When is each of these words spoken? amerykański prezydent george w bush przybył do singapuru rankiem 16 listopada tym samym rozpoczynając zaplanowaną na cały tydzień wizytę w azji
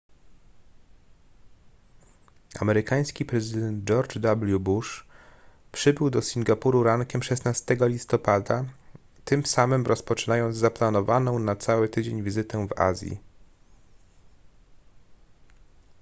amerykański 2.59 3.25
prezydent 3.25 3.83
george 3.83 4.17
w 4.19 4.59
bush 4.59 5.05
przybył 5.71 6.09
do 6.09 6.21
singapuru 6.21 6.83
rankiem 6.83 7.23
16 7.23 7.77
listopada 7.81 8.65
tym 9.25 9.45
samym 9.45 9.85
rozpoczynając 9.85 10.55
zaplanowaną 10.57 11.39
na 11.39 11.55
cały 11.55 11.89
tydzień 11.89 12.23
wizytę 12.23 12.67
w 12.67 12.79
azji 12.79 13.17